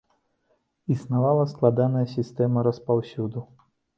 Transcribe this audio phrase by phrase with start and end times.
[0.95, 3.39] Існавала складаная сістэма распаўсюду.